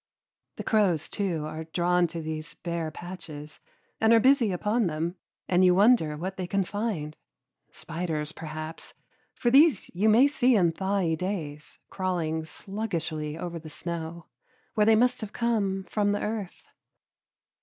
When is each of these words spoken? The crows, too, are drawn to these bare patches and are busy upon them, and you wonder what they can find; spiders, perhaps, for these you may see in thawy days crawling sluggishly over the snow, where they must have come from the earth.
The 0.55 0.63
crows, 0.63 1.07
too, 1.09 1.45
are 1.45 1.65
drawn 1.65 2.07
to 2.07 2.23
these 2.23 2.55
bare 2.55 2.89
patches 2.89 3.59
and 3.99 4.11
are 4.13 4.19
busy 4.19 4.51
upon 4.51 4.87
them, 4.87 5.15
and 5.47 5.63
you 5.63 5.75
wonder 5.75 6.17
what 6.17 6.37
they 6.37 6.47
can 6.47 6.63
find; 6.63 7.15
spiders, 7.69 8.31
perhaps, 8.31 8.95
for 9.35 9.51
these 9.51 9.91
you 9.93 10.09
may 10.09 10.25
see 10.25 10.55
in 10.55 10.71
thawy 10.73 11.15
days 11.15 11.77
crawling 11.91 12.45
sluggishly 12.45 13.37
over 13.37 13.59
the 13.59 13.69
snow, 13.69 14.25
where 14.73 14.87
they 14.87 14.95
must 14.95 15.21
have 15.21 15.33
come 15.33 15.83
from 15.87 16.13
the 16.13 16.21
earth. 16.23 16.63